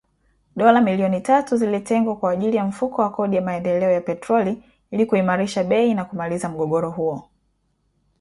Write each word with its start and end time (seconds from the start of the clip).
Dola 0.55 0.81
milioni 0.81 1.21
tatu 1.21 1.57
zilitengwa 1.57 2.15
kwa 2.15 2.31
ajili 2.31 2.57
ya 2.57 2.65
Mfuko 2.65 3.01
wa 3.01 3.09
Kodi 3.11 3.35
ya 3.35 3.41
Maendeleo 3.41 3.91
ya 3.91 4.01
Petroli 4.01 4.63
ili 4.91 5.05
kuimarisha 5.05 5.63
bei 5.63 5.93
na 5.93 6.05
kumaliza 6.05 6.49
mgogoro 6.49 6.91
huo 6.91 7.29